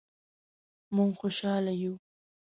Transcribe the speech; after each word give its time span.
مونږ 0.95 1.11
خوشحاله 1.19 1.73
یو 1.81 1.93